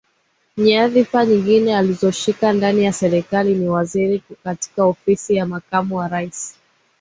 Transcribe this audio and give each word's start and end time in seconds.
Nyadhifa 0.57 1.25
nyingine 1.25 1.77
alizoshika 1.77 2.53
ndani 2.53 2.83
ya 2.83 2.93
Serikali 2.93 3.55
ni 3.55 3.69
Waziri 3.69 4.23
katika 4.43 4.83
Ofisi 4.85 5.35
ya 5.35 5.45
Makamu 5.45 5.95
wa 5.97 6.07
Rais 6.07 6.55